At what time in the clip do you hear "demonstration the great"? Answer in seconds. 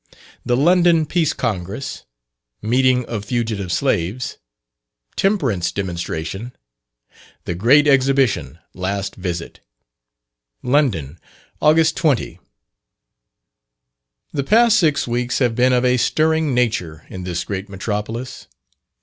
5.71-7.87